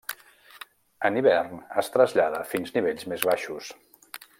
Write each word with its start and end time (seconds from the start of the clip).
En 1.09 1.19
hivern 1.21 1.53
es 1.83 1.93
trasllada 1.97 2.43
fins 2.55 2.77
nivells 2.79 3.07
més 3.13 3.31
baixos. 3.33 3.73